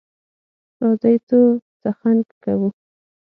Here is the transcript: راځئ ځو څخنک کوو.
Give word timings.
راځئ 0.81 1.15
ځو 1.27 1.41
څخنک 1.81 2.27
کوو. 2.43 2.69